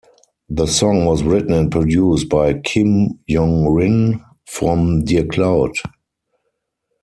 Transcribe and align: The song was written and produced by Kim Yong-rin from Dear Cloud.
The 0.49 0.65
song 0.65 1.05
was 1.05 1.21
written 1.21 1.53
and 1.53 1.71
produced 1.71 2.27
by 2.27 2.55
Kim 2.55 3.19
Yong-rin 3.27 4.19
from 4.47 5.03
Dear 5.05 5.27
Cloud. 5.27 5.73